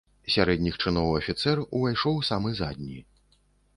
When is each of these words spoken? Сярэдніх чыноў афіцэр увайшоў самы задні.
Сярэдніх 0.35 0.79
чыноў 0.85 1.11
афіцэр 1.19 1.61
увайшоў 1.75 2.15
самы 2.31 2.55
задні. 2.61 2.99